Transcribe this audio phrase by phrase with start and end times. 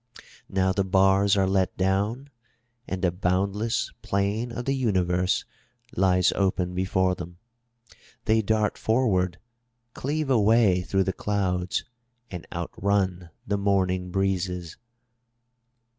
[0.49, 2.31] Now the bars are let down
[2.87, 5.45] and the boundless plain of the universe
[5.95, 7.37] lies open before them.
[8.25, 9.37] They dart forward,
[9.93, 11.85] cleave a way through the clouds,
[12.31, 14.75] and outrun the morning breezes.